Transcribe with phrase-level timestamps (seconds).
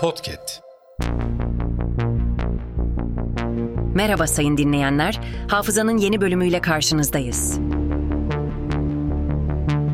[0.00, 0.60] Podcast.
[3.94, 5.20] Merhaba sayın dinleyenler.
[5.48, 7.58] Hafızanın yeni bölümüyle karşınızdayız.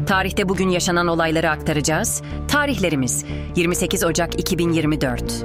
[0.07, 2.23] Tarihte bugün yaşanan olayları aktaracağız.
[2.49, 3.25] Tarihlerimiz
[3.57, 5.45] 28 Ocak 2024.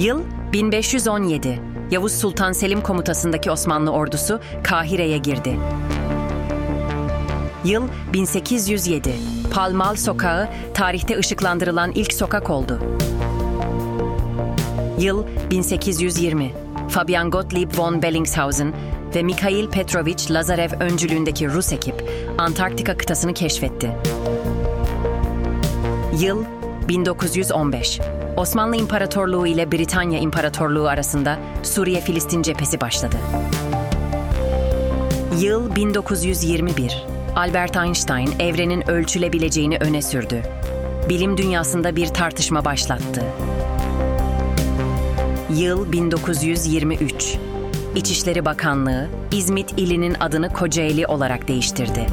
[0.00, 0.22] Yıl
[0.52, 1.60] 1517.
[1.90, 5.56] Yavuz Sultan Selim komutasındaki Osmanlı ordusu Kahire'ye girdi.
[7.64, 9.14] Yıl 1807.
[9.52, 12.78] Palmal Sokağı tarihte ışıklandırılan ilk sokak oldu.
[14.98, 16.52] Yıl 1820.
[16.88, 18.72] Fabian Gottlieb von Bellingshausen
[19.14, 23.90] ve Mikhail Petrovich Lazarev öncülüğündeki Rus ekip Antarktika kıtasını keşfetti.
[26.20, 26.44] Yıl
[26.88, 28.00] 1915.
[28.36, 33.16] Osmanlı İmparatorluğu ile Britanya İmparatorluğu arasında Suriye-Filistin cephesi başladı.
[35.40, 37.19] Yıl 1921.
[37.36, 40.42] Albert Einstein evrenin ölçülebileceğini öne sürdü.
[41.08, 43.22] Bilim dünyasında bir tartışma başlattı.
[45.56, 47.36] Yıl 1923.
[47.96, 52.06] İçişleri Bakanlığı İzmit ilinin adını Kocaeli olarak değiştirdi.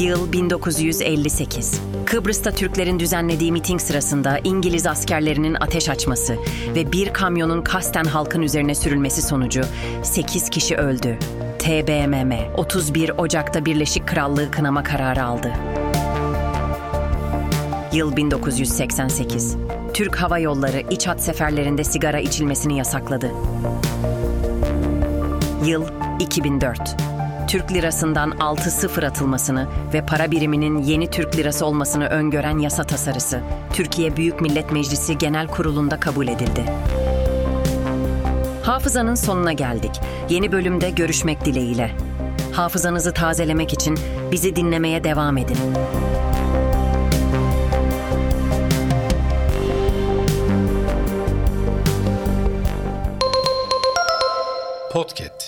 [0.00, 1.80] Yıl 1958.
[2.10, 6.36] Kıbrıs'ta Türklerin düzenlediği miting sırasında İngiliz askerlerinin ateş açması
[6.74, 9.62] ve bir kamyonun kasten halkın üzerine sürülmesi sonucu
[10.02, 11.18] 8 kişi öldü.
[11.58, 15.52] TBMM 31 Ocak'ta Birleşik Krallığı kınama kararı aldı.
[17.92, 19.56] Yıl 1988.
[19.94, 23.30] Türk Hava Yolları iç hat seferlerinde sigara içilmesini yasakladı.
[25.64, 25.84] Yıl
[26.20, 26.96] 2004.
[27.50, 33.40] Türk lirasından 6-0 atılmasını ve para biriminin yeni Türk lirası olmasını öngören yasa tasarısı
[33.72, 36.64] Türkiye Büyük Millet Meclisi Genel Kurulu'nda kabul edildi.
[38.62, 40.00] Hafızanın sonuna geldik.
[40.28, 41.90] Yeni bölümde görüşmek dileğiyle.
[42.52, 43.98] Hafızanızı tazelemek için
[44.32, 45.56] bizi dinlemeye devam edin.
[54.92, 55.39] Podcast.